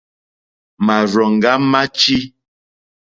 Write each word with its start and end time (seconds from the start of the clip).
Màrzòŋɡá 0.85 1.53
má 1.71 1.81
tʃí. 1.97 2.17